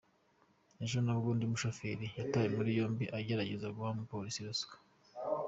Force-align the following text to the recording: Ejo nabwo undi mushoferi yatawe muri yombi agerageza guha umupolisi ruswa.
Ejo 0.83 0.97
nabwo 1.05 1.27
undi 1.33 1.45
mushoferi 1.51 2.05
yatawe 2.19 2.47
muri 2.57 2.71
yombi 2.79 3.05
agerageza 3.19 3.67
guha 3.75 3.93
umupolisi 3.93 4.39
ruswa. 4.47 4.75